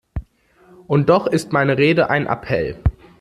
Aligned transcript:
Und 0.87 1.09
doch 1.09 1.27
ist 1.27 1.53
meine 1.53 1.77
Rede 1.77 2.09
ein 2.09 2.25
Appell. 2.25 2.75